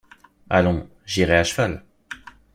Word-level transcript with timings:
Allons, 0.49 0.89
j’irai 1.05 1.37
à 1.37 1.43
cheval. 1.43 1.83